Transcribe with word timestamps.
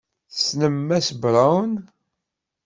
Tessnem 0.29 0.75
Mass 0.87 1.07
Brown? 1.21 1.71